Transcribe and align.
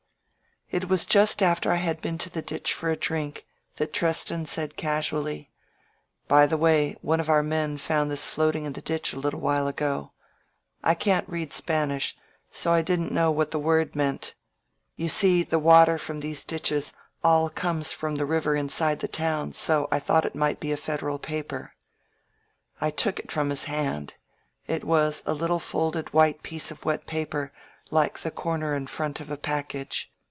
It 0.81 0.87
was 0.87 1.05
just 1.05 1.43
after 1.43 1.69
I 1.73 1.83
had 1.83 1.99
been 1.99 2.17
to 2.19 2.29
the 2.29 2.41
ditch 2.41 2.73
for 2.73 2.89
a 2.89 2.95
drink 2.95 3.45
that 3.75 3.91
Treston 3.91 4.45
said 4.47 4.77
casually: 4.77 5.51
"By 6.29 6.45
the 6.45 6.55
way, 6.55 6.95
one 7.01 7.19
of 7.19 7.27
our 7.27 7.43
men 7.43 7.77
found 7.77 8.09
this 8.09 8.29
floating 8.29 8.63
in 8.63 8.71
the 8.71 8.79
ditch 8.81 9.11
a 9.11 9.19
little 9.19 9.41
while 9.41 9.67
ago. 9.67 10.13
I 10.81 10.93
can't 10.95 11.27
read 11.27 11.51
Spanish, 11.51 12.15
so 12.49 12.71
I 12.71 12.83
didn't 12.83 13.11
know 13.11 13.31
what 13.31 13.51
the 13.51 13.59
word 13.59 13.91
233 13.91 14.35
INSURGENT 14.97 14.97
MEXICO 14.97 15.03
meant. 15.03 15.03
You 15.03 15.09
see 15.43 15.49
the 15.49 15.59
water 15.59 15.97
from 15.97 16.21
these 16.21 16.45
ditches 16.45 16.93
all 17.21 17.49
comes 17.49 17.91
from 17.91 18.15
the 18.15 18.25
river 18.25 18.55
inside 18.55 19.01
the 19.01 19.09
town, 19.09 19.51
so 19.51 19.89
I 19.91 19.99
thought 19.99 20.23
it 20.23 20.35
might 20.35 20.61
be 20.61 20.71
a 20.71 20.77
Federal 20.77 21.19
paper." 21.19 21.73
I 22.79 22.91
took 22.91 23.19
it 23.19 23.29
from 23.29 23.49
his 23.49 23.65
hand. 23.65 24.13
It 24.67 24.85
was 24.85 25.21
a 25.25 25.33
little 25.33 25.59
folded 25.59 26.13
white 26.13 26.43
piece 26.43 26.71
of 26.71 26.85
wet 26.85 27.05
paper, 27.07 27.51
like 27.89 28.19
the 28.19 28.31
corner 28.31 28.73
and 28.73 28.89
front 28.89 29.19
of 29.19 29.29
a 29.29 29.35
package. 29.35 30.07